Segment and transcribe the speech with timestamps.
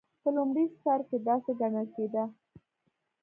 [0.21, 2.23] په لومړي سر کې داسې ګڼل کېده.